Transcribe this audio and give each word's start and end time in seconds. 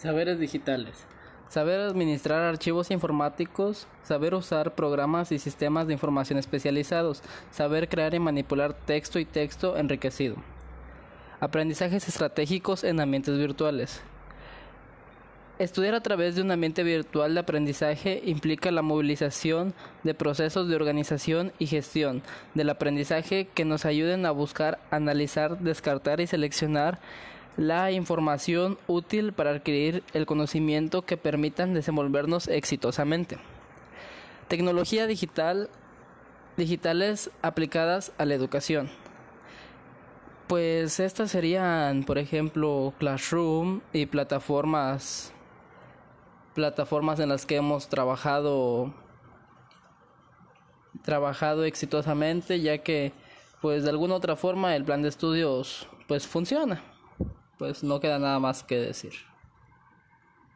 Saberes 0.00 0.40
digitales. 0.40 0.94
Saber 1.50 1.78
administrar 1.78 2.40
archivos 2.40 2.90
informáticos, 2.90 3.86
saber 4.02 4.34
usar 4.34 4.74
programas 4.74 5.30
y 5.30 5.38
sistemas 5.38 5.86
de 5.86 5.92
información 5.92 6.38
especializados, 6.38 7.22
saber 7.50 7.86
crear 7.86 8.14
y 8.14 8.18
manipular 8.18 8.72
texto 8.72 9.18
y 9.18 9.26
texto 9.26 9.76
enriquecido. 9.76 10.36
Aprendizajes 11.38 12.08
estratégicos 12.08 12.82
en 12.82 12.98
ambientes 12.98 13.36
virtuales. 13.36 14.00
Estudiar 15.58 15.94
a 15.94 16.02
través 16.02 16.34
de 16.34 16.40
un 16.40 16.50
ambiente 16.50 16.82
virtual 16.82 17.34
de 17.34 17.40
aprendizaje 17.40 18.22
implica 18.24 18.70
la 18.70 18.80
movilización 18.80 19.74
de 20.02 20.14
procesos 20.14 20.66
de 20.66 20.76
organización 20.76 21.52
y 21.58 21.66
gestión 21.66 22.22
del 22.54 22.70
aprendizaje 22.70 23.48
que 23.52 23.66
nos 23.66 23.84
ayuden 23.84 24.24
a 24.24 24.30
buscar, 24.30 24.78
analizar, 24.90 25.58
descartar 25.58 26.22
y 26.22 26.26
seleccionar 26.26 27.00
la 27.56 27.90
información 27.90 28.78
útil 28.86 29.32
para 29.32 29.50
adquirir 29.50 30.02
el 30.12 30.26
conocimiento 30.26 31.02
que 31.02 31.16
permitan 31.16 31.74
desenvolvernos 31.74 32.48
exitosamente. 32.48 33.38
Tecnología 34.48 35.06
digital 35.06 35.68
digitales 36.56 37.30
aplicadas 37.42 38.12
a 38.18 38.24
la 38.24 38.34
educación. 38.34 38.90
Pues 40.46 41.00
estas 41.00 41.30
serían, 41.30 42.04
por 42.04 42.18
ejemplo, 42.18 42.92
Classroom 42.98 43.80
y 43.92 44.06
plataformas 44.06 45.32
plataformas 46.54 47.20
en 47.20 47.28
las 47.28 47.46
que 47.46 47.56
hemos 47.56 47.88
trabajado 47.88 48.92
trabajado 51.02 51.64
exitosamente, 51.64 52.60
ya 52.60 52.78
que 52.78 53.12
pues 53.62 53.84
de 53.84 53.90
alguna 53.90 54.16
otra 54.16 54.36
forma 54.36 54.74
el 54.74 54.84
plan 54.84 55.02
de 55.02 55.08
estudios 55.08 55.88
pues 56.08 56.26
funciona. 56.26 56.82
Pues 57.60 57.82
no 57.84 58.00
queda 58.00 58.18
nada 58.18 58.38
más 58.38 58.64
que 58.64 58.76
decir. 58.76 59.12